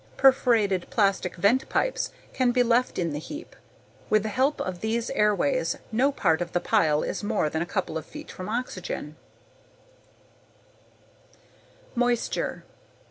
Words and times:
Perforated 0.17 0.87
plastic 0.89 1.35
vent 1.35 1.69
pipes 1.69 2.09
can 2.33 2.51
be 2.51 2.63
left 2.63 2.97
in 2.97 3.11
the 3.13 3.19
heap. 3.19 3.55
With 4.09 4.23
the 4.23 4.29
help 4.29 4.59
of 4.59 4.79
these 4.81 5.11
airways, 5.11 5.77
no 5.91 6.11
part 6.11 6.41
of 6.41 6.53
the 6.53 6.59
pile 6.59 7.03
is 7.03 7.21
more 7.23 7.51
than 7.51 7.61
a 7.61 7.67
couple 7.67 7.99
of 7.99 8.05
feet 8.07 8.31
from 8.31 8.49
oxygen 8.49 9.15
_Moisture. 11.95 12.63